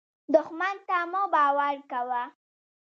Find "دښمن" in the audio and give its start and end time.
0.33-0.75